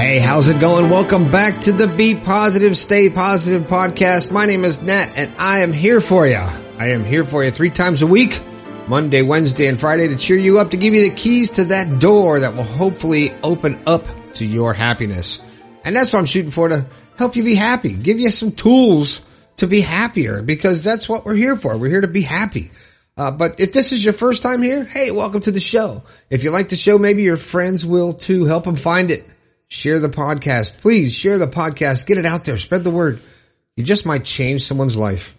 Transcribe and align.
Hey, 0.00 0.18
how's 0.18 0.48
it 0.48 0.58
going? 0.60 0.88
Welcome 0.88 1.30
back 1.30 1.60
to 1.60 1.72
the 1.72 1.86
Be 1.86 2.14
Positive, 2.14 2.74
Stay 2.74 3.10
Positive 3.10 3.64
podcast. 3.64 4.32
My 4.32 4.46
name 4.46 4.64
is 4.64 4.80
Nat 4.80 5.12
and 5.14 5.30
I 5.38 5.60
am 5.60 5.74
here 5.74 6.00
for 6.00 6.26
you. 6.26 6.38
I 6.38 6.92
am 6.92 7.04
here 7.04 7.22
for 7.22 7.44
you 7.44 7.50
three 7.50 7.68
times 7.68 8.00
a 8.00 8.06
week, 8.06 8.42
Monday, 8.88 9.20
Wednesday, 9.20 9.66
and 9.66 9.78
Friday 9.78 10.08
to 10.08 10.16
cheer 10.16 10.38
you 10.38 10.58
up, 10.58 10.70
to 10.70 10.78
give 10.78 10.94
you 10.94 11.02
the 11.02 11.14
keys 11.14 11.50
to 11.50 11.66
that 11.66 11.98
door 11.98 12.40
that 12.40 12.56
will 12.56 12.64
hopefully 12.64 13.34
open 13.42 13.82
up 13.86 14.08
to 14.36 14.46
your 14.46 14.72
happiness. 14.72 15.42
And 15.84 15.94
that's 15.94 16.14
what 16.14 16.20
I'm 16.20 16.24
shooting 16.24 16.50
for 16.50 16.68
to 16.68 16.86
help 17.18 17.36
you 17.36 17.44
be 17.44 17.54
happy, 17.54 17.92
give 17.92 18.18
you 18.18 18.30
some 18.30 18.52
tools 18.52 19.20
to 19.56 19.66
be 19.66 19.82
happier 19.82 20.40
because 20.40 20.82
that's 20.82 21.10
what 21.10 21.26
we're 21.26 21.34
here 21.34 21.56
for. 21.56 21.76
We're 21.76 21.90
here 21.90 22.00
to 22.00 22.08
be 22.08 22.22
happy. 22.22 22.70
Uh, 23.18 23.32
but 23.32 23.60
if 23.60 23.74
this 23.74 23.92
is 23.92 24.02
your 24.02 24.14
first 24.14 24.42
time 24.42 24.62
here, 24.62 24.82
hey, 24.82 25.10
welcome 25.10 25.42
to 25.42 25.50
the 25.50 25.60
show. 25.60 26.04
If 26.30 26.42
you 26.42 26.52
like 26.52 26.70
the 26.70 26.76
show, 26.76 26.96
maybe 26.96 27.22
your 27.22 27.36
friends 27.36 27.84
will 27.84 28.14
too. 28.14 28.46
Help 28.46 28.64
them 28.64 28.76
find 28.76 29.10
it. 29.10 29.29
Share 29.70 30.00
the 30.00 30.08
podcast. 30.08 30.78
Please 30.78 31.14
share 31.14 31.38
the 31.38 31.46
podcast. 31.46 32.04
Get 32.04 32.18
it 32.18 32.26
out 32.26 32.42
there. 32.44 32.58
Spread 32.58 32.82
the 32.82 32.90
word. 32.90 33.20
You 33.76 33.84
just 33.84 34.04
might 34.04 34.24
change 34.24 34.64
someone's 34.64 34.96
life. 34.96 35.36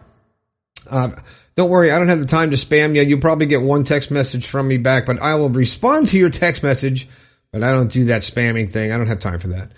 Uh, 0.86 1.12
don't 1.54 1.70
worry, 1.70 1.90
I 1.90 1.98
don't 1.98 2.08
have 2.08 2.20
the 2.20 2.26
time 2.26 2.50
to 2.50 2.56
spam 2.56 2.96
you. 2.96 3.02
You'll 3.02 3.20
probably 3.20 3.46
get 3.46 3.62
one 3.62 3.84
text 3.84 4.10
message 4.10 4.46
from 4.46 4.68
me 4.68 4.78
back, 4.78 5.06
but 5.06 5.20
I 5.20 5.34
will 5.34 5.50
respond 5.50 6.08
to 6.08 6.18
your 6.18 6.30
text 6.30 6.62
message, 6.62 7.08
but 7.52 7.62
I 7.62 7.72
don't 7.72 7.92
do 7.92 8.06
that 8.06 8.22
spamming 8.22 8.70
thing. 8.70 8.92
I 8.92 8.96
don't 8.96 9.08
have 9.08 9.18
time 9.18 9.38
for 9.38 9.48
that. 9.48 9.70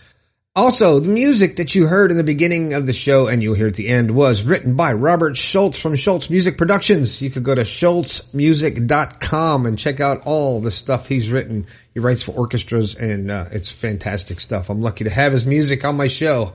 Also, 0.56 1.00
the 1.00 1.08
music 1.08 1.56
that 1.56 1.75
you 1.75 1.89
heard 1.89 2.12
in 2.12 2.17
the 2.17 2.22
beginning 2.22 2.75
of 2.75 2.86
the 2.86 2.92
show 2.92 3.27
and 3.27 3.42
you'll 3.42 3.56
hear 3.56 3.67
at 3.67 3.75
the 3.75 3.89
end 3.89 4.12
was 4.12 4.45
written 4.45 4.77
by 4.77 4.92
Robert 4.92 5.36
Schultz 5.36 5.80
from 5.80 5.97
Schultz 5.97 6.30
Music 6.30 6.56
Productions. 6.56 7.20
You 7.20 7.28
could 7.28 7.42
go 7.42 7.56
to 7.56 7.62
schultzmusic.com 7.62 9.67
and 9.67 9.77
check 9.77 9.98
out 9.98 10.22
all 10.27 10.61
the 10.61 10.70
stuff 10.70 11.08
he's 11.08 11.28
written. 11.28 11.67
He 11.92 11.98
writes 11.98 12.22
for 12.22 12.30
orchestras 12.30 12.95
and 12.95 13.33
uh, 13.33 13.47
it's 13.50 13.69
fantastic 13.69 14.39
stuff. 14.39 14.70
I'm 14.70 14.80
lucky 14.80 15.02
to 15.02 15.11
have 15.11 15.33
his 15.33 15.45
music 15.45 15.84
on 15.84 15.97
my 15.97 16.06
show. 16.06 16.52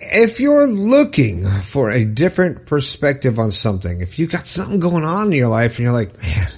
If 0.00 0.40
you're 0.40 0.66
looking 0.66 1.46
for 1.46 1.90
a 1.90 2.04
different 2.04 2.66
perspective 2.66 3.38
on 3.38 3.52
something, 3.52 4.00
if 4.00 4.18
you've 4.18 4.30
got 4.30 4.46
something 4.46 4.80
going 4.80 5.04
on 5.04 5.26
in 5.26 5.32
your 5.32 5.48
life 5.48 5.78
and 5.78 5.84
you're 5.84 5.92
like, 5.92 6.20
man, 6.20 6.48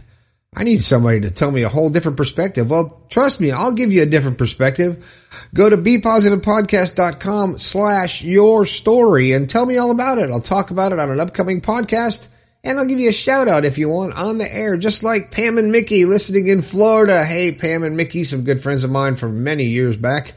I 0.55 0.65
need 0.65 0.83
somebody 0.83 1.21
to 1.21 1.31
tell 1.31 1.51
me 1.51 1.63
a 1.63 1.69
whole 1.69 1.91
different 1.91 2.17
perspective. 2.17 2.71
Well, 2.71 3.03
trust 3.11 3.41
me, 3.41 3.51
I'll 3.51 3.73
give 3.73 3.93
you 3.93 4.03
a 4.03 4.07
different 4.07 4.39
perspective. 4.39 5.05
Go 5.53 5.69
to 5.69 5.77
bepositivepodcast.com 5.77 7.59
slash 7.59 8.25
your 8.25 8.65
story 8.65 9.33
and 9.33 9.51
tell 9.51 9.67
me 9.67 9.77
all 9.77 9.91
about 9.91 10.19
it. 10.19 10.31
I'll 10.31 10.41
talk 10.41 10.71
about 10.71 10.93
it 10.93 10.99
on 10.99 11.11
an 11.11 11.21
upcoming 11.21 11.61
podcast 11.61 12.29
and 12.67 12.81
I'll 12.81 12.87
give 12.87 12.99
you 12.99 13.11
a 13.11 13.13
shout 13.13 13.47
out 13.47 13.65
if 13.65 13.79
you 13.79 13.89
want 13.89 14.15
on 14.15 14.39
the 14.39 14.53
air, 14.53 14.77
just 14.77 15.05
like 15.05 15.31
Pam 15.31 15.57
and 15.57 15.71
Mickey 15.71 16.05
listening 16.05 16.49
in 16.49 16.63
Florida. 16.63 17.25
Hey, 17.25 17.53
Pam 17.53 17.85
and 17.85 17.97
Mickey, 17.97 18.25
some 18.25 18.43
good 18.43 18.61
friends 18.61 18.83
of 18.83 18.91
mine 18.91 19.15
from 19.15 19.45
many 19.45 19.67
years 19.67 19.97
back. 19.97 20.33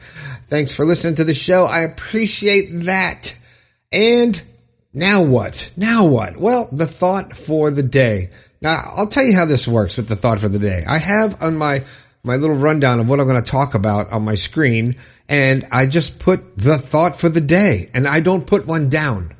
Thanks 0.50 0.74
for 0.74 0.84
listening 0.84 1.14
to 1.14 1.24
the 1.24 1.32
show. 1.32 1.64
I 1.64 1.82
appreciate 1.82 2.70
that. 2.84 3.36
And 3.92 4.40
now 4.92 5.22
what? 5.22 5.70
Now 5.76 6.06
what? 6.06 6.36
Well, 6.36 6.68
the 6.72 6.88
thought 6.88 7.36
for 7.36 7.70
the 7.70 7.84
day. 7.84 8.30
Now, 8.60 8.94
I'll 8.96 9.06
tell 9.06 9.22
you 9.22 9.32
how 9.32 9.44
this 9.44 9.68
works 9.68 9.96
with 9.96 10.08
the 10.08 10.16
thought 10.16 10.40
for 10.40 10.48
the 10.48 10.58
day. 10.58 10.84
I 10.84 10.98
have 10.98 11.40
on 11.40 11.56
my, 11.56 11.84
my 12.24 12.34
little 12.34 12.56
rundown 12.56 12.98
of 12.98 13.08
what 13.08 13.20
I'm 13.20 13.28
going 13.28 13.40
to 13.40 13.48
talk 13.48 13.74
about 13.74 14.10
on 14.10 14.24
my 14.24 14.34
screen, 14.34 14.96
and 15.28 15.68
I 15.70 15.86
just 15.86 16.18
put 16.18 16.58
the 16.58 16.78
thought 16.78 17.16
for 17.16 17.28
the 17.28 17.40
day, 17.40 17.88
and 17.94 18.08
I 18.08 18.18
don't 18.18 18.44
put 18.44 18.66
one 18.66 18.88
down. 18.88 19.36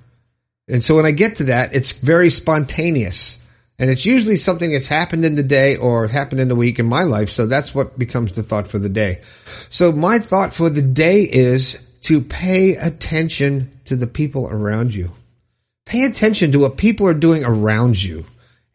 And 0.68 0.80
so 0.82 0.94
when 0.94 1.06
I 1.06 1.10
get 1.10 1.38
to 1.38 1.44
that, 1.44 1.74
it's 1.74 1.90
very 1.90 2.30
spontaneous. 2.30 3.36
And 3.80 3.88
it's 3.88 4.04
usually 4.04 4.36
something 4.36 4.72
that's 4.72 4.86
happened 4.86 5.24
in 5.24 5.36
the 5.36 5.42
day 5.42 5.76
or 5.76 6.06
happened 6.06 6.42
in 6.42 6.48
the 6.48 6.54
week 6.54 6.78
in 6.78 6.84
my 6.84 7.04
life. 7.04 7.30
So 7.30 7.46
that's 7.46 7.74
what 7.74 7.98
becomes 7.98 8.32
the 8.32 8.42
thought 8.42 8.68
for 8.68 8.78
the 8.78 8.90
day. 8.90 9.22
So 9.70 9.90
my 9.90 10.18
thought 10.18 10.52
for 10.52 10.68
the 10.68 10.82
day 10.82 11.22
is 11.22 11.82
to 12.02 12.20
pay 12.20 12.74
attention 12.74 13.80
to 13.86 13.96
the 13.96 14.06
people 14.06 14.46
around 14.46 14.94
you. 14.94 15.12
Pay 15.86 16.04
attention 16.04 16.52
to 16.52 16.58
what 16.58 16.76
people 16.76 17.06
are 17.06 17.14
doing 17.14 17.42
around 17.42 18.00
you 18.00 18.26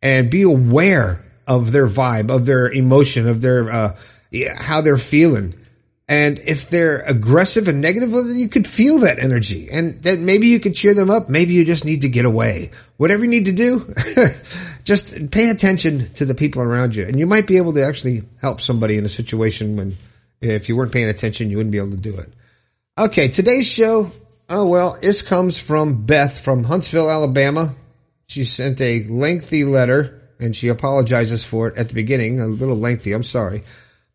and 0.02 0.32
be 0.32 0.42
aware 0.42 1.24
of 1.48 1.72
their 1.72 1.88
vibe, 1.88 2.32
of 2.32 2.48
their 2.48 2.72
emotion, 2.72 3.28
of 3.28 3.42
their, 3.42 3.72
uh, 3.72 3.96
how 4.58 4.82
they're 4.82 4.98
feeling. 4.98 5.54
And 6.08 6.38
if 6.40 6.70
they're 6.70 7.00
aggressive 7.00 7.68
and 7.68 7.82
negative, 7.82 8.12
well, 8.12 8.28
you 8.28 8.48
could 8.48 8.68
feel 8.68 9.00
that 9.00 9.18
energy 9.18 9.70
and 9.72 10.02
that 10.04 10.20
maybe 10.20 10.48
you 10.48 10.60
could 10.60 10.76
cheer 10.76 10.94
them 10.94 11.10
up. 11.10 11.30
Maybe 11.30 11.54
you 11.54 11.66
just 11.66 11.86
need 11.86 12.02
to 12.02 12.10
get 12.10 12.26
away. 12.26 12.72
Whatever 12.98 13.24
you 13.24 13.30
need 13.30 13.46
to 13.46 13.52
do, 13.52 13.92
just 14.86 15.32
pay 15.32 15.50
attention 15.50 16.14
to 16.14 16.26
the 16.26 16.36
people 16.36 16.62
around 16.62 16.96
you 16.96 17.06
and 17.06 17.20
you 17.20 17.26
might 17.26 17.48
be 17.48 17.58
able 17.58 17.74
to 17.74 17.84
actually 17.84 18.24
help 18.40 18.62
somebody 18.62 18.98
in 18.98 19.04
a 19.04 19.10
situation 19.10 19.76
when 19.76 19.98
if 20.42 20.70
you 20.70 20.76
weren't 20.76 20.92
paying 20.92 21.10
attention, 21.10 21.50
you 21.50 21.58
wouldn't 21.58 21.72
be 21.72 21.80
able 21.80 21.92
to 21.92 21.98
do 21.98 22.16
it. 22.16 22.32
Okay. 22.98 23.28
Today's 23.28 23.68
show. 23.68 24.12
Oh, 24.48 24.68
well, 24.68 24.98
this 25.02 25.24
comes 25.24 25.58
from 25.58 26.06
Beth 26.06 26.40
from 26.40 26.64
Huntsville, 26.64 27.10
Alabama. 27.10 27.76
She 28.28 28.46
sent 28.46 28.80
a 28.80 29.04
lengthy 29.06 29.64
letter 29.64 30.22
and 30.40 30.56
she 30.56 30.68
apologizes 30.68 31.44
for 31.44 31.70
it 31.70 31.78
at 31.78 31.88
the 31.88 31.96
beginning, 31.96 32.40
a 32.40 32.46
little 32.46 32.76
lengthy. 32.76 33.14
I'm 33.14 33.24
sorry. 33.24 33.64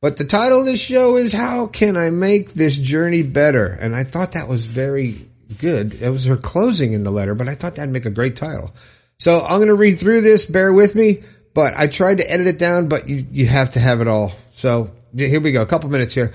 But 0.00 0.16
the 0.16 0.24
title 0.24 0.60
of 0.60 0.66
this 0.66 0.80
show 0.80 1.16
is 1.16 1.32
How 1.32 1.66
Can 1.66 1.96
I 1.96 2.10
Make 2.10 2.54
This 2.54 2.78
Journey 2.78 3.22
Better? 3.22 3.66
And 3.66 3.94
I 3.94 4.04
thought 4.04 4.32
that 4.32 4.48
was 4.48 4.64
very 4.64 5.28
good. 5.58 6.00
It 6.00 6.10
was 6.10 6.24
her 6.26 6.36
closing 6.36 6.92
in 6.92 7.02
the 7.02 7.10
letter, 7.10 7.34
but 7.34 7.48
I 7.48 7.54
thought 7.54 7.74
that'd 7.74 7.92
make 7.92 8.06
a 8.06 8.10
great 8.10 8.36
title. 8.36 8.72
So 9.20 9.42
I'm 9.42 9.58
going 9.58 9.68
to 9.68 9.74
read 9.74 10.00
through 10.00 10.22
this. 10.22 10.46
Bear 10.46 10.72
with 10.72 10.94
me, 10.94 11.22
but 11.52 11.74
I 11.76 11.88
tried 11.88 12.18
to 12.18 12.30
edit 12.30 12.46
it 12.46 12.58
down, 12.58 12.88
but 12.88 13.06
you, 13.06 13.26
you 13.30 13.46
have 13.46 13.72
to 13.72 13.78
have 13.78 14.00
it 14.00 14.08
all. 14.08 14.32
So 14.52 14.92
here 15.14 15.42
we 15.42 15.52
go. 15.52 15.60
A 15.60 15.66
couple 15.66 15.90
minutes 15.90 16.14
here. 16.14 16.32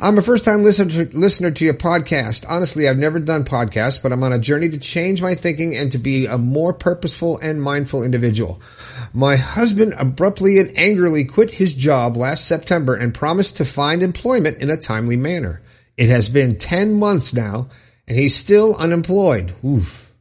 I'm 0.00 0.16
a 0.16 0.22
first 0.22 0.42
time 0.42 0.64
listener 0.64 1.10
listener 1.12 1.50
to 1.50 1.64
your 1.64 1.74
podcast. 1.74 2.46
Honestly, 2.48 2.88
I've 2.88 2.96
never 2.96 3.20
done 3.20 3.44
podcasts, 3.44 4.00
but 4.00 4.12
I'm 4.12 4.22
on 4.22 4.32
a 4.32 4.38
journey 4.38 4.70
to 4.70 4.78
change 4.78 5.20
my 5.20 5.34
thinking 5.34 5.76
and 5.76 5.92
to 5.92 5.98
be 5.98 6.24
a 6.24 6.38
more 6.38 6.72
purposeful 6.72 7.36
and 7.36 7.62
mindful 7.62 8.02
individual. 8.02 8.62
My 9.12 9.36
husband 9.36 9.94
abruptly 9.98 10.58
and 10.58 10.76
angrily 10.78 11.26
quit 11.26 11.50
his 11.50 11.74
job 11.74 12.16
last 12.16 12.46
September 12.46 12.94
and 12.94 13.12
promised 13.12 13.58
to 13.58 13.66
find 13.66 14.02
employment 14.02 14.56
in 14.56 14.70
a 14.70 14.78
timely 14.78 15.16
manner. 15.16 15.60
It 15.98 16.08
has 16.08 16.30
been 16.30 16.56
10 16.56 16.94
months 16.94 17.34
now 17.34 17.68
and 18.08 18.16
he's 18.16 18.34
still 18.34 18.74
unemployed. 18.76 19.54
Oof. 19.62 20.11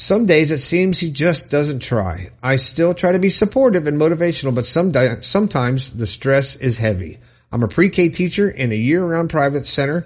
Some 0.00 0.26
days 0.26 0.52
it 0.52 0.58
seems 0.58 1.00
he 1.00 1.10
just 1.10 1.50
doesn't 1.50 1.80
try. 1.80 2.30
I 2.40 2.54
still 2.54 2.94
try 2.94 3.10
to 3.10 3.18
be 3.18 3.30
supportive 3.30 3.88
and 3.88 4.00
motivational, 4.00 4.54
but 4.54 4.64
some 4.64 4.92
sometimes 5.22 5.90
the 5.90 6.06
stress 6.06 6.54
is 6.54 6.78
heavy. 6.78 7.18
I'm 7.50 7.64
a 7.64 7.68
pre-K 7.68 8.10
teacher 8.10 8.48
in 8.48 8.70
a 8.70 8.76
year-round 8.76 9.28
private 9.28 9.66
center. 9.66 10.04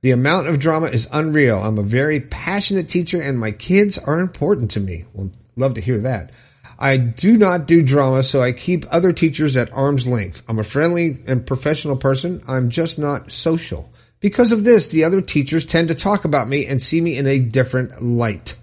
The 0.00 0.12
amount 0.12 0.46
of 0.46 0.58
drama 0.58 0.86
is 0.86 1.10
unreal. 1.12 1.62
I'm 1.62 1.76
a 1.76 1.82
very 1.82 2.20
passionate 2.20 2.88
teacher 2.88 3.20
and 3.20 3.38
my 3.38 3.50
kids 3.50 3.98
are 3.98 4.18
important 4.18 4.70
to 4.72 4.80
me. 4.80 5.04
Well, 5.12 5.30
love 5.56 5.74
to 5.74 5.82
hear 5.82 6.00
that. 6.00 6.30
I 6.78 6.96
do 6.96 7.36
not 7.36 7.66
do 7.66 7.82
drama, 7.82 8.22
so 8.22 8.42
I 8.42 8.52
keep 8.52 8.86
other 8.90 9.12
teachers 9.12 9.56
at 9.56 9.74
arm's 9.74 10.06
length. 10.06 10.42
I'm 10.48 10.58
a 10.58 10.64
friendly 10.64 11.18
and 11.26 11.46
professional 11.46 11.98
person. 11.98 12.42
I'm 12.48 12.70
just 12.70 12.98
not 12.98 13.30
social. 13.30 13.92
Because 14.20 14.52
of 14.52 14.64
this, 14.64 14.86
the 14.86 15.04
other 15.04 15.20
teachers 15.20 15.66
tend 15.66 15.88
to 15.88 15.94
talk 15.94 16.24
about 16.24 16.48
me 16.48 16.66
and 16.66 16.80
see 16.80 17.02
me 17.02 17.18
in 17.18 17.26
a 17.26 17.38
different 17.38 18.02
light. 18.02 18.56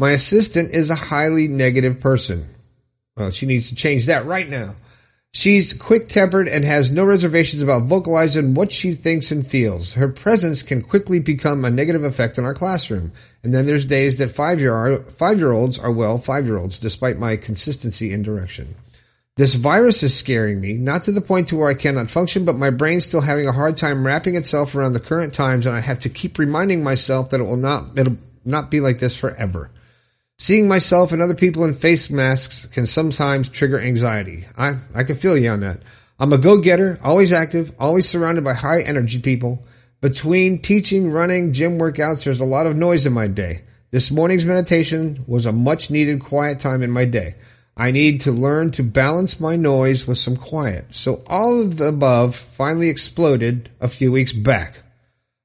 My 0.00 0.12
assistant 0.12 0.70
is 0.72 0.88
a 0.88 0.94
highly 0.94 1.46
negative 1.46 2.00
person. 2.00 2.48
Well, 3.18 3.30
she 3.30 3.44
needs 3.44 3.68
to 3.68 3.74
change 3.74 4.06
that 4.06 4.24
right 4.24 4.48
now. 4.48 4.76
She's 5.34 5.74
quick 5.74 6.08
tempered 6.08 6.48
and 6.48 6.64
has 6.64 6.90
no 6.90 7.04
reservations 7.04 7.60
about 7.60 7.82
vocalizing 7.82 8.54
what 8.54 8.72
she 8.72 8.94
thinks 8.94 9.30
and 9.30 9.46
feels. 9.46 9.92
Her 9.92 10.08
presence 10.08 10.62
can 10.62 10.80
quickly 10.80 11.18
become 11.18 11.66
a 11.66 11.70
negative 11.70 12.02
effect 12.02 12.38
in 12.38 12.46
our 12.46 12.54
classroom. 12.54 13.12
And 13.44 13.52
then 13.52 13.66
there's 13.66 13.84
days 13.84 14.16
that 14.16 14.30
five 14.30 14.58
year 14.58 15.02
five 15.18 15.38
year 15.38 15.52
olds 15.52 15.78
are 15.78 15.92
well 15.92 16.16
five 16.16 16.46
year 16.46 16.56
olds, 16.56 16.78
despite 16.78 17.18
my 17.18 17.36
consistency 17.36 18.10
in 18.10 18.22
direction. 18.22 18.76
This 19.36 19.52
virus 19.52 20.02
is 20.02 20.16
scaring 20.16 20.62
me, 20.62 20.78
not 20.78 21.04
to 21.04 21.12
the 21.12 21.20
point 21.20 21.48
to 21.48 21.56
where 21.56 21.68
I 21.68 21.74
cannot 21.74 22.08
function, 22.08 22.46
but 22.46 22.56
my 22.56 22.70
brain's 22.70 23.04
still 23.04 23.20
having 23.20 23.46
a 23.46 23.52
hard 23.52 23.76
time 23.76 24.06
wrapping 24.06 24.34
itself 24.34 24.74
around 24.74 24.94
the 24.94 25.00
current 25.00 25.34
times, 25.34 25.66
and 25.66 25.76
I 25.76 25.80
have 25.80 26.00
to 26.00 26.08
keep 26.08 26.38
reminding 26.38 26.82
myself 26.82 27.28
that 27.28 27.40
it 27.40 27.44
will 27.44 27.58
not 27.58 27.98
it'll 27.98 28.16
not 28.46 28.70
be 28.70 28.80
like 28.80 28.98
this 28.98 29.14
forever. 29.14 29.70
Seeing 30.40 30.68
myself 30.68 31.12
and 31.12 31.20
other 31.20 31.34
people 31.34 31.64
in 31.64 31.74
face 31.74 32.08
masks 32.08 32.64
can 32.64 32.86
sometimes 32.86 33.50
trigger 33.50 33.78
anxiety. 33.78 34.46
I, 34.56 34.78
I 34.94 35.04
can 35.04 35.18
feel 35.18 35.36
you 35.36 35.50
on 35.50 35.60
that. 35.60 35.82
I'm 36.18 36.32
a 36.32 36.38
go-getter, 36.38 36.98
always 37.04 37.30
active, 37.30 37.74
always 37.78 38.08
surrounded 38.08 38.42
by 38.42 38.54
high 38.54 38.80
energy 38.80 39.20
people. 39.20 39.62
Between 40.00 40.62
teaching, 40.62 41.10
running, 41.10 41.52
gym 41.52 41.78
workouts, 41.78 42.24
there's 42.24 42.40
a 42.40 42.46
lot 42.46 42.66
of 42.66 42.74
noise 42.74 43.04
in 43.04 43.12
my 43.12 43.26
day. 43.26 43.64
This 43.90 44.10
morning's 44.10 44.46
meditation 44.46 45.24
was 45.26 45.44
a 45.44 45.52
much 45.52 45.90
needed 45.90 46.20
quiet 46.20 46.58
time 46.58 46.82
in 46.82 46.90
my 46.90 47.04
day. 47.04 47.34
I 47.76 47.90
need 47.90 48.22
to 48.22 48.32
learn 48.32 48.70
to 48.72 48.82
balance 48.82 49.40
my 49.40 49.56
noise 49.56 50.06
with 50.06 50.16
some 50.16 50.38
quiet. 50.38 50.86
So 50.94 51.22
all 51.26 51.60
of 51.60 51.76
the 51.76 51.88
above 51.88 52.34
finally 52.34 52.88
exploded 52.88 53.68
a 53.78 53.88
few 53.88 54.10
weeks 54.10 54.32
back. 54.32 54.84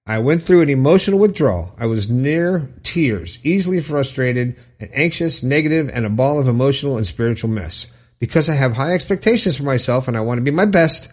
I 0.08 0.20
went 0.20 0.44
through 0.44 0.62
an 0.62 0.70
emotional 0.70 1.18
withdrawal. 1.18 1.74
I 1.80 1.88
was 1.88 2.12
near 2.12 2.72
tears, 2.84 3.40
easily 3.44 3.80
frustrated 3.80 4.56
and 4.80 4.90
anxious, 4.94 5.42
negative, 5.42 5.90
and 5.92 6.06
a 6.06 6.12
ball 6.12 6.40
of 6.40 6.48
emotional 6.48 6.98
and 6.98 7.08
spiritual 7.08 7.50
mess. 7.50 7.88
Because 8.20 8.48
I 8.48 8.54
have 8.54 8.74
high 8.74 8.94
expectations 8.94 9.58
for 9.58 9.64
myself 9.64 10.08
and 10.08 10.16
I 10.16 10.22
want 10.22 10.38
to 10.38 10.44
be 10.44 10.52
my 10.52 10.66
best, 10.66 11.08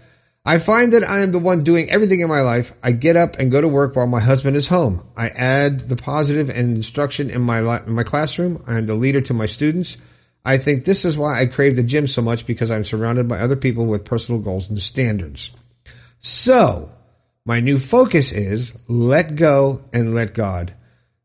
I 0.44 0.58
find 0.58 0.92
that 0.92 1.08
I 1.08 1.20
am 1.20 1.32
the 1.32 1.38
one 1.38 1.64
doing 1.64 1.88
everything 1.88 2.20
in 2.20 2.28
my 2.28 2.42
life. 2.42 2.74
I 2.82 2.92
get 2.92 3.16
up 3.16 3.38
and 3.38 3.50
go 3.50 3.62
to 3.62 3.68
work 3.68 3.96
while 3.96 4.06
my 4.06 4.20
husband 4.20 4.56
is 4.56 4.66
home. 4.66 5.06
I 5.16 5.28
add 5.28 5.88
the 5.88 5.96
positive 5.96 6.50
and 6.50 6.76
instruction 6.76 7.30
in 7.30 7.40
my 7.40 7.60
li- 7.60 7.84
in 7.86 7.94
my 7.94 8.02
classroom. 8.02 8.62
I 8.66 8.76
am 8.76 8.86
the 8.86 8.94
leader 8.94 9.20
to 9.22 9.34
my 9.34 9.46
students. 9.46 9.96
I 10.44 10.58
think 10.58 10.84
this 10.84 11.04
is 11.04 11.16
why 11.16 11.40
I 11.40 11.46
crave 11.46 11.76
the 11.76 11.82
gym 11.82 12.06
so 12.08 12.20
much 12.20 12.46
because 12.46 12.70
I'm 12.70 12.84
surrounded 12.84 13.28
by 13.28 13.38
other 13.38 13.56
people 13.56 13.86
with 13.86 14.04
personal 14.04 14.40
goals 14.40 14.68
and 14.68 14.82
standards. 14.82 15.50
So, 16.20 16.90
my 17.44 17.60
new 17.60 17.78
focus 17.78 18.32
is 18.32 18.72
let 18.88 19.34
go 19.34 19.84
and 19.92 20.14
let 20.14 20.34
God. 20.34 20.74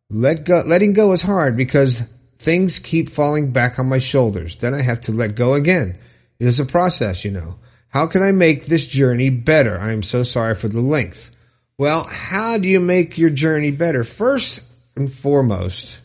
Let 0.09 0.45
go, 0.45 0.63
letting 0.65 0.93
go 0.93 1.11
is 1.11 1.21
hard 1.21 1.57
because 1.57 2.01
things 2.39 2.79
keep 2.79 3.09
falling 3.09 3.51
back 3.51 3.77
on 3.77 3.89
my 3.89 3.99
shoulders. 3.99 4.55
Then 4.55 4.73
I 4.73 4.81
have 4.81 5.01
to 5.01 5.11
let 5.11 5.35
go 5.35 5.53
again. 5.53 5.95
It 6.39 6.47
is 6.47 6.59
a 6.59 6.65
process, 6.65 7.25
you 7.25 7.31
know. 7.31 7.59
How 7.89 8.07
can 8.07 8.21
I 8.21 8.31
make 8.31 8.65
this 8.65 8.85
journey 8.85 9.29
better? 9.29 9.79
I 9.79 9.91
am 9.91 10.03
so 10.03 10.23
sorry 10.23 10.55
for 10.55 10.67
the 10.67 10.81
length. 10.81 11.31
Well, 11.77 12.03
how 12.03 12.57
do 12.57 12.67
you 12.67 12.79
make 12.79 13.17
your 13.17 13.29
journey 13.29 13.71
better? 13.71 14.03
First 14.03 14.61
and 14.95 15.11
foremost, 15.11 15.99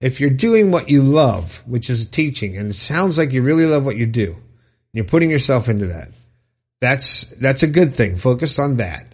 if 0.00 0.20
you're 0.20 0.30
doing 0.30 0.70
what 0.70 0.88
you 0.88 1.02
love, 1.02 1.62
which 1.64 1.88
is 1.88 2.06
teaching, 2.06 2.56
and 2.56 2.70
it 2.70 2.74
sounds 2.74 3.16
like 3.16 3.32
you 3.32 3.42
really 3.42 3.66
love 3.66 3.84
what 3.84 3.96
you 3.96 4.06
do, 4.06 4.32
and 4.32 4.40
you're 4.92 5.04
putting 5.04 5.30
yourself 5.30 5.68
into 5.68 5.86
that. 5.86 6.08
That's 6.80 7.24
that's 7.40 7.62
a 7.62 7.68
good 7.68 7.94
thing. 7.94 8.16
Focus 8.16 8.58
on 8.58 8.76
that. 8.76 9.11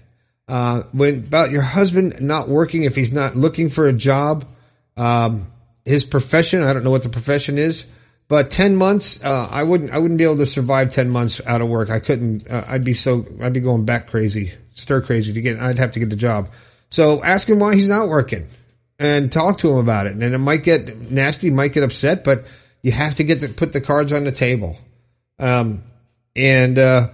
Uh, 0.49 0.83
when 0.93 1.19
about 1.19 1.51
your 1.51 1.63
husband 1.63 2.21
not 2.21 2.49
working, 2.49 2.85
if 2.85 2.97
he's 2.97 3.13
not 3.13 3.37
looking 3.37 3.69
for 3.69 3.87
a 3.87 3.93
job, 3.93 4.47
um, 4.97 5.47
his 5.85 6.05
profession, 6.05 6.63
I 6.63 6.73
don't 6.73 6.85
know 6.85 6.91
what 6.91 7.03
the 7.03 7.11
profession 7.11 7.59
is, 7.59 7.87
but 8.29 8.51
ten 8.51 8.75
months, 8.75 9.23
uh, 9.23 9.49
I 9.51 9.63
wouldn't 9.63 9.91
I 9.91 9.99
wouldn't 9.99 10.19
be 10.19 10.25
able 10.25 10.39
to 10.39 10.47
survive 10.47 10.95
ten 10.95 11.11
months 11.11 11.41
out 11.47 11.61
of 11.61 11.69
work. 11.69 11.91
I 11.91 12.01
couldn't. 12.01 12.51
Uh, 12.51 12.65
I'd 12.67 12.85
be 12.85 12.95
so 12.95 13.27
I'd 13.43 13.53
be 13.53 13.61
going 13.61 13.85
back 13.85 14.09
crazy, 14.09 14.55
stir 14.75 15.03
crazy 15.03 15.33
to 15.35 15.41
get. 15.41 15.61
I'd 15.61 15.79
have 15.79 15.93
to 15.93 16.01
get 16.01 16.11
the 16.11 16.17
job. 16.17 16.49
So 16.91 17.23
ask 17.23 17.49
him 17.49 17.59
why 17.59 17.75
he's 17.75 17.89
not 17.89 18.09
working 18.09 18.49
and 18.99 19.31
talk 19.31 19.59
to 19.59 19.71
him 19.71 19.77
about 19.77 20.07
it. 20.07 20.13
And 20.13 20.23
it 20.23 20.39
might 20.39 20.63
get 20.65 21.11
nasty, 21.11 21.51
might 21.51 21.73
get 21.73 21.83
upset, 21.83 22.25
but 22.25 22.47
you 22.83 22.93
have 22.93 23.17
to 23.17 23.25
get 23.25 23.41
to 23.41 23.49
put 23.49 23.73
the 23.73 23.81
cards 23.81 24.13
on 24.13 24.25
the 24.25 24.33
table. 24.33 24.79
Um, 25.39 25.85
and, 26.35 26.79
uh, 26.79 27.09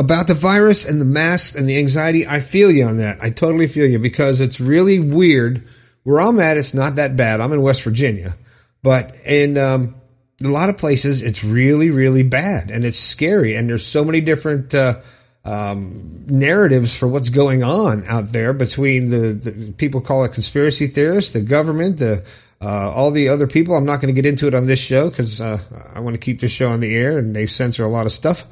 about 0.00 0.26
the 0.28 0.34
virus 0.34 0.86
and 0.86 0.98
the 0.98 1.04
masks 1.04 1.54
and 1.54 1.68
the 1.68 1.76
anxiety, 1.76 2.26
I 2.26 2.40
feel 2.40 2.70
you 2.70 2.86
on 2.86 2.96
that. 2.96 3.18
I 3.20 3.28
totally 3.28 3.68
feel 3.68 3.86
you 3.86 3.98
because 3.98 4.40
it's 4.40 4.58
really 4.58 4.98
weird. 4.98 5.68
Where 6.04 6.22
I'm 6.22 6.40
at, 6.40 6.56
it's 6.56 6.72
not 6.72 6.96
that 6.96 7.16
bad. 7.16 7.42
I'm 7.42 7.52
in 7.52 7.60
West 7.60 7.82
Virginia, 7.82 8.34
but 8.82 9.14
in, 9.26 9.58
um, 9.58 9.96
a 10.42 10.48
lot 10.48 10.70
of 10.70 10.78
places, 10.78 11.20
it's 11.20 11.44
really, 11.44 11.90
really 11.90 12.22
bad 12.22 12.70
and 12.70 12.82
it's 12.82 12.98
scary. 12.98 13.56
And 13.56 13.68
there's 13.68 13.86
so 13.86 14.02
many 14.02 14.22
different, 14.22 14.72
uh, 14.72 15.00
um, 15.44 16.24
narratives 16.28 16.96
for 16.96 17.06
what's 17.06 17.28
going 17.28 17.62
on 17.62 18.06
out 18.06 18.32
there 18.32 18.54
between 18.54 19.08
the, 19.08 19.32
the, 19.34 19.72
people 19.72 20.00
call 20.00 20.24
it 20.24 20.32
conspiracy 20.32 20.86
theorists, 20.86 21.34
the 21.34 21.40
government, 21.42 21.98
the 21.98 22.24
uh, 22.62 22.90
all 22.90 23.10
the 23.10 23.28
other 23.28 23.46
people. 23.46 23.74
I'm 23.74 23.86
not 23.86 24.00
going 24.00 24.14
to 24.14 24.18
get 24.18 24.26
into 24.26 24.46
it 24.46 24.54
on 24.54 24.66
this 24.66 24.78
show 24.78 25.08
because 25.08 25.40
uh, 25.40 25.58
I 25.94 26.00
want 26.00 26.14
to 26.14 26.18
keep 26.18 26.40
this 26.40 26.52
show 26.52 26.70
on 26.70 26.80
the 26.80 26.94
air 26.94 27.18
and 27.18 27.34
they 27.34 27.46
censor 27.46 27.84
a 27.84 27.88
lot 27.88 28.04
of 28.04 28.12
stuff. 28.12 28.46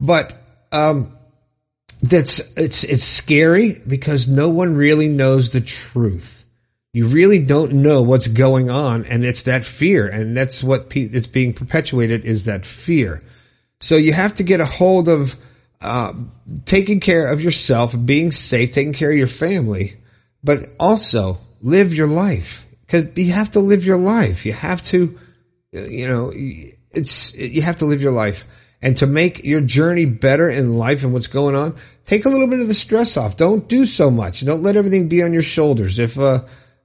But 0.00 0.41
um, 0.72 1.16
that's 2.02 2.40
it's 2.56 2.82
it's 2.82 3.04
scary 3.04 3.80
because 3.86 4.26
no 4.26 4.48
one 4.48 4.74
really 4.74 5.08
knows 5.08 5.50
the 5.50 5.60
truth. 5.60 6.44
You 6.92 7.06
really 7.06 7.38
don't 7.38 7.74
know 7.74 8.02
what's 8.02 8.26
going 8.26 8.70
on, 8.70 9.06
and 9.06 9.24
it's 9.24 9.44
that 9.44 9.64
fear, 9.64 10.08
and 10.08 10.36
that's 10.36 10.62
what 10.62 10.90
pe- 10.90 11.02
it's 11.02 11.26
being 11.26 11.54
perpetuated 11.54 12.24
is 12.24 12.46
that 12.46 12.66
fear. 12.66 13.22
So 13.80 13.96
you 13.96 14.12
have 14.12 14.34
to 14.34 14.42
get 14.42 14.60
a 14.60 14.66
hold 14.66 15.08
of 15.08 15.36
uh, 15.80 16.12
taking 16.64 17.00
care 17.00 17.28
of 17.28 17.42
yourself, 17.42 17.94
being 18.04 18.32
safe, 18.32 18.72
taking 18.72 18.92
care 18.92 19.10
of 19.10 19.16
your 19.16 19.26
family, 19.26 19.96
but 20.42 20.70
also 20.78 21.38
live 21.60 21.94
your 21.94 22.08
life 22.08 22.66
because 22.80 23.16
you 23.16 23.32
have 23.32 23.52
to 23.52 23.60
live 23.60 23.84
your 23.84 23.98
life. 23.98 24.44
You 24.44 24.52
have 24.52 24.82
to, 24.84 25.18
you 25.72 26.08
know, 26.08 26.32
it's, 26.34 27.34
you 27.34 27.62
have 27.62 27.76
to 27.76 27.86
live 27.86 28.02
your 28.02 28.12
life 28.12 28.44
and 28.82 28.96
to 28.96 29.06
make 29.06 29.44
your 29.44 29.60
journey 29.60 30.04
better 30.04 30.48
in 30.48 30.76
life 30.76 31.04
and 31.04 31.12
what's 31.12 31.28
going 31.28 31.54
on, 31.54 31.76
take 32.04 32.24
a 32.24 32.28
little 32.28 32.48
bit 32.48 32.60
of 32.60 32.68
the 32.68 32.74
stress 32.74 33.16
off. 33.16 33.36
Don't 33.36 33.68
do 33.68 33.86
so 33.86 34.10
much. 34.10 34.44
Don't 34.44 34.62
let 34.62 34.76
everything 34.76 35.08
be 35.08 35.22
on 35.22 35.32
your 35.32 35.42
shoulders. 35.42 36.00
If, 36.00 36.18
uh, 36.18 36.40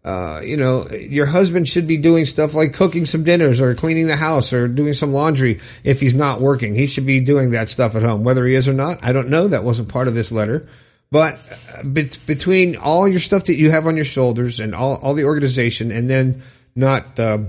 uh, 0.06 0.42
you 0.42 0.56
know, 0.56 0.88
your 0.90 1.26
husband 1.26 1.68
should 1.68 1.88
be 1.88 1.98
doing 1.98 2.26
stuff 2.26 2.54
like 2.54 2.74
cooking 2.74 3.06
some 3.06 3.24
dinners 3.24 3.60
or 3.60 3.74
cleaning 3.74 4.08
the 4.08 4.16
house 4.16 4.54
or 4.54 4.68
doing 4.68 4.94
some 4.94 5.12
laundry 5.12 5.60
if 5.84 6.00
he's 6.00 6.16
not 6.16 6.40
working. 6.40 6.76
He 6.76 6.86
should 6.86 7.06
be 7.06 7.20
doing 7.20 7.52
that 7.52 7.68
stuff 7.68 7.96
at 7.96 8.04
home, 8.04 8.24
whether 8.24 8.46
he 8.46 8.54
is 8.54 8.68
or 8.68 8.74
not. 8.74 9.04
I 9.04 9.12
don't 9.12 9.30
know. 9.30 9.48
That 9.48 9.64
wasn't 9.64 9.90
part 9.90 10.08
of 10.08 10.14
this 10.14 10.32
letter. 10.32 10.70
But 11.10 11.40
uh, 11.76 11.84
between 11.84 12.76
all 12.76 13.08
your 13.08 13.20
stuff 13.20 13.46
that 13.46 13.58
you 13.58 13.72
have 13.72 13.88
on 13.88 13.96
your 13.96 14.06
shoulders 14.06 14.60
and 14.60 14.76
all, 14.76 14.98
all 14.98 15.14
the 15.14 15.24
organization 15.24 15.92
and 15.92 16.10
then 16.10 16.44
not, 16.76 17.20
uh, 17.20 17.40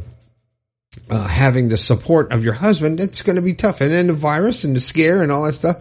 uh, 1.11 1.27
having 1.27 1.69
the 1.69 1.77
support 1.77 2.33
of 2.33 2.45
your 2.45 2.55
husband, 2.55 3.01
it's 3.01 3.23
going 3.23 3.37
to 3.37 3.43
be 3.43 3.55
tough. 3.55 3.81
And 3.81 3.91
then 3.91 4.07
the 4.09 4.13
virus 4.13 4.65
and 4.65 4.75
the 4.75 4.81
scare 4.81 5.23
and 5.23 5.33
all 5.33 5.45
that 5.45 5.55
stuff, 5.55 5.77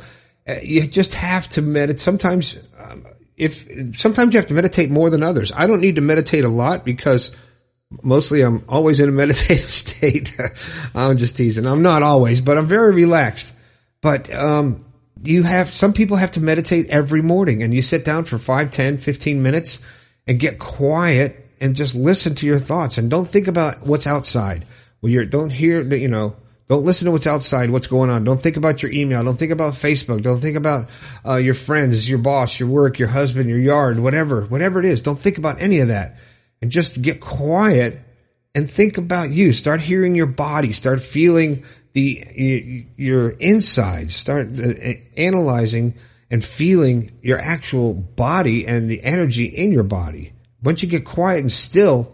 uh, 0.47 0.55
you 0.61 0.87
just 0.87 1.13
have 1.13 1.47
to 1.49 1.61
meditate. 1.61 1.99
Sometimes 1.99 2.57
um, 2.77 3.05
if 3.37 3.95
sometimes 3.95 4.33
you 4.33 4.39
have 4.39 4.47
to 4.47 4.55
meditate 4.55 4.89
more 4.89 5.09
than 5.09 5.21
others. 5.21 5.51
I 5.55 5.67
don't 5.67 5.79
need 5.79 5.95
to 5.95 6.01
meditate 6.01 6.43
a 6.43 6.49
lot 6.49 6.83
because 6.83 7.31
mostly 8.01 8.41
I'm 8.41 8.65
always 8.67 8.99
in 8.99 9.07
a 9.07 9.11
meditative 9.23 9.69
state. 9.69 10.35
I'm 10.95 11.17
just 11.17 11.37
teasing. 11.37 11.67
I'm 11.67 11.83
not 11.83 12.01
always, 12.03 12.41
but 12.41 12.57
I'm 12.57 12.67
very 12.67 12.93
relaxed. 12.93 13.53
But, 14.01 14.33
um, 14.33 14.85
you 15.23 15.43
have, 15.43 15.73
some 15.73 15.93
people 15.93 16.17
have 16.17 16.33
to 16.33 16.39
meditate 16.39 16.87
every 16.89 17.21
morning 17.21 17.63
and 17.63 17.73
you 17.73 17.81
sit 17.81 18.05
down 18.05 18.25
for 18.25 18.37
5, 18.37 18.69
10, 18.69 18.97
15 18.99 19.41
minutes 19.41 19.79
and 20.27 20.39
get 20.39 20.59
quiet 20.59 21.49
and 21.59 21.75
just 21.75 21.95
listen 21.95 22.35
to 22.35 22.45
your 22.45 22.59
thoughts 22.59 22.97
and 22.97 23.09
don't 23.09 23.27
think 23.27 23.47
about 23.47 23.85
what's 23.85 24.05
outside. 24.05 24.65
Well, 25.07 25.13
you're, 25.13 25.25
don't 25.25 25.51
hear, 25.51 25.81
you 25.95 26.09
know, 26.09 26.35
don't 26.67 26.83
listen 26.83 27.05
to 27.05 27.11
what's 27.11 27.27
outside, 27.27 27.69
what's 27.69 27.87
going 27.87 28.09
on. 28.09 28.25
Don't 28.25 28.43
think 28.43 28.57
about 28.57 28.83
your 28.83 28.91
email. 28.91 29.23
Don't 29.23 29.39
think 29.39 29.53
about 29.53 29.75
Facebook. 29.75 30.21
Don't 30.21 30.41
think 30.41 30.57
about 30.57 30.89
uh, 31.25 31.37
your 31.37 31.53
friends, 31.53 32.09
your 32.09 32.19
boss, 32.19 32.59
your 32.59 32.67
work, 32.67 32.99
your 32.99 33.07
husband, 33.07 33.49
your 33.49 33.57
yard, 33.57 33.99
whatever, 33.99 34.41
whatever 34.41 34.81
it 34.81 34.85
is. 34.85 35.01
Don't 35.01 35.17
think 35.17 35.37
about 35.37 35.61
any 35.61 35.79
of 35.79 35.87
that, 35.87 36.17
and 36.61 36.71
just 36.71 37.01
get 37.01 37.21
quiet 37.21 38.01
and 38.53 38.69
think 38.69 38.97
about 38.97 39.29
you. 39.29 39.53
Start 39.53 39.79
hearing 39.79 40.13
your 40.13 40.25
body. 40.25 40.73
Start 40.73 41.01
feeling 41.01 41.63
the 41.93 42.85
your 42.97 43.29
insides. 43.29 44.13
Start 44.13 44.59
uh, 44.59 44.73
analyzing 45.15 45.93
and 46.29 46.43
feeling 46.43 47.17
your 47.21 47.39
actual 47.39 47.93
body 47.93 48.67
and 48.67 48.91
the 48.91 49.01
energy 49.05 49.45
in 49.45 49.71
your 49.71 49.83
body. 49.83 50.33
Once 50.61 50.83
you 50.83 50.89
get 50.89 51.05
quiet 51.05 51.39
and 51.39 51.51
still 51.51 52.13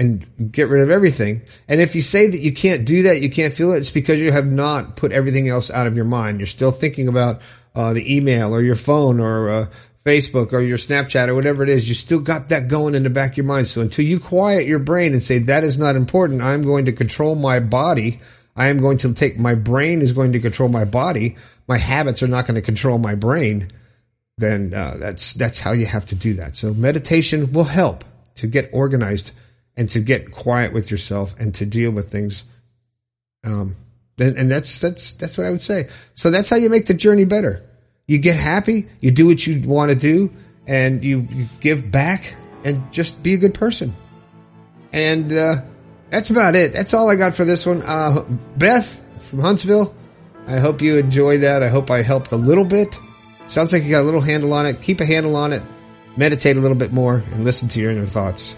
and 0.00 0.50
get 0.50 0.70
rid 0.70 0.82
of 0.82 0.88
everything. 0.88 1.42
And 1.68 1.78
if 1.78 1.94
you 1.94 2.00
say 2.00 2.26
that 2.26 2.40
you 2.40 2.54
can't 2.54 2.86
do 2.86 3.02
that, 3.02 3.20
you 3.20 3.28
can't 3.28 3.52
feel 3.52 3.72
it, 3.74 3.78
it's 3.80 3.90
because 3.90 4.18
you 4.18 4.32
have 4.32 4.46
not 4.46 4.96
put 4.96 5.12
everything 5.12 5.50
else 5.50 5.70
out 5.70 5.86
of 5.86 5.94
your 5.94 6.06
mind. 6.06 6.40
You're 6.40 6.46
still 6.46 6.72
thinking 6.72 7.06
about 7.06 7.42
uh, 7.74 7.92
the 7.92 8.16
email 8.16 8.54
or 8.54 8.62
your 8.62 8.76
phone 8.76 9.20
or 9.20 9.50
uh, 9.50 9.66
Facebook 10.06 10.54
or 10.54 10.62
your 10.62 10.78
Snapchat 10.78 11.28
or 11.28 11.34
whatever 11.34 11.62
it 11.62 11.68
is. 11.68 11.86
You 11.86 11.94
still 11.94 12.18
got 12.18 12.48
that 12.48 12.68
going 12.68 12.94
in 12.94 13.02
the 13.02 13.10
back 13.10 13.32
of 13.32 13.36
your 13.36 13.46
mind. 13.46 13.68
So 13.68 13.82
until 13.82 14.06
you 14.06 14.18
quiet 14.18 14.66
your 14.66 14.78
brain 14.78 15.12
and 15.12 15.22
say 15.22 15.38
that 15.40 15.64
is 15.64 15.76
not 15.76 15.96
important, 15.96 16.40
I'm 16.40 16.62
going 16.62 16.86
to 16.86 16.92
control 16.92 17.34
my 17.34 17.60
body. 17.60 18.22
I 18.56 18.68
am 18.68 18.78
going 18.78 18.96
to 18.98 19.12
take 19.12 19.38
my 19.38 19.54
brain 19.54 20.00
is 20.00 20.14
going 20.14 20.32
to 20.32 20.40
control 20.40 20.70
my 20.70 20.86
body. 20.86 21.36
My 21.68 21.76
habits 21.76 22.22
are 22.22 22.28
not 22.28 22.46
going 22.46 22.54
to 22.54 22.62
control 22.62 22.96
my 22.96 23.16
brain. 23.16 23.70
Then 24.38 24.72
uh, 24.72 24.96
that's 24.98 25.34
that's 25.34 25.58
how 25.58 25.72
you 25.72 25.84
have 25.84 26.06
to 26.06 26.14
do 26.14 26.34
that. 26.34 26.56
So 26.56 26.72
meditation 26.72 27.52
will 27.52 27.64
help 27.64 28.02
to 28.36 28.46
get 28.46 28.70
organized 28.72 29.32
and 29.80 29.88
to 29.88 29.98
get 29.98 30.30
quiet 30.30 30.74
with 30.74 30.90
yourself 30.90 31.34
and 31.40 31.54
to 31.54 31.64
deal 31.64 31.90
with 31.90 32.12
things. 32.12 32.44
Um, 33.44 33.76
and, 34.18 34.36
and 34.36 34.50
that's, 34.50 34.78
that's, 34.78 35.12
that's 35.12 35.38
what 35.38 35.46
I 35.46 35.50
would 35.50 35.62
say. 35.62 35.88
So 36.14 36.30
that's 36.30 36.50
how 36.50 36.56
you 36.56 36.68
make 36.68 36.84
the 36.84 36.92
journey 36.92 37.24
better. 37.24 37.62
You 38.06 38.18
get 38.18 38.36
happy, 38.36 38.88
you 39.00 39.10
do 39.10 39.26
what 39.26 39.46
you 39.46 39.66
want 39.66 39.88
to 39.88 39.94
do, 39.94 40.34
and 40.66 41.02
you, 41.02 41.26
you 41.30 41.46
give 41.60 41.90
back 41.90 42.36
and 42.62 42.92
just 42.92 43.22
be 43.22 43.32
a 43.32 43.38
good 43.38 43.54
person. 43.54 43.96
And, 44.92 45.32
uh, 45.32 45.62
that's 46.10 46.28
about 46.28 46.56
it. 46.56 46.74
That's 46.74 46.92
all 46.92 47.08
I 47.08 47.14
got 47.14 47.34
for 47.34 47.46
this 47.46 47.64
one. 47.64 47.82
Uh, 47.82 48.26
Beth 48.58 49.00
from 49.30 49.38
Huntsville. 49.38 49.94
I 50.46 50.58
hope 50.58 50.82
you 50.82 50.98
enjoy 50.98 51.38
that. 51.38 51.62
I 51.62 51.68
hope 51.68 51.90
I 51.90 52.02
helped 52.02 52.32
a 52.32 52.36
little 52.36 52.66
bit. 52.66 52.94
Sounds 53.46 53.72
like 53.72 53.84
you 53.84 53.90
got 53.90 54.02
a 54.02 54.04
little 54.04 54.20
handle 54.20 54.52
on 54.52 54.66
it. 54.66 54.82
Keep 54.82 55.00
a 55.00 55.06
handle 55.06 55.36
on 55.36 55.54
it. 55.54 55.62
Meditate 56.18 56.58
a 56.58 56.60
little 56.60 56.76
bit 56.76 56.92
more 56.92 57.24
and 57.32 57.44
listen 57.44 57.66
to 57.68 57.80
your 57.80 57.90
inner 57.90 58.06
thoughts. 58.06 58.54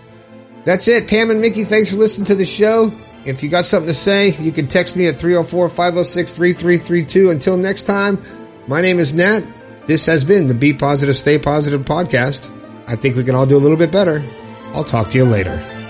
That's 0.65 0.89
it. 0.89 1.09
Pam 1.09 1.31
and 1.31 1.41
Mickey, 1.41 1.65
thanks 1.65 1.91
for 1.91 1.97
listening 1.97 2.27
to 2.27 2.35
the 2.35 2.47
show. 2.47 2.93
If 3.25 3.43
you 3.43 3.49
got 3.49 3.65
something 3.65 3.89
to 3.89 3.95
say, 3.95 4.35
you 4.37 4.53
can 4.53 4.69
text 4.69 4.97
me 4.97 5.07
at 5.07 5.19
304-506-3332. 5.19 7.31
Until 7.31 7.57
next 7.57 7.83
time, 7.83 8.23
my 8.67 8.81
name 8.81 8.99
is 8.99 9.15
Nat. 9.15 9.45
This 9.87 10.07
has 10.07 10.25
been 10.25 10.47
the 10.47 10.55
Be 10.55 10.73
Positive, 10.73 11.17
Stay 11.17 11.39
Positive 11.39 11.83
podcast. 11.83 12.49
I 12.87 12.97
think 12.97 13.17
we 13.17 13.25
can 13.25 13.35
all 13.35 13.47
do 13.47 13.57
a 13.57 13.59
little 13.59 13.77
bit 13.77 13.91
better. 13.91 14.25
I'll 14.73 14.85
talk 14.85 15.11
to 15.11 15.19
you 15.19 15.25
later. 15.25 15.82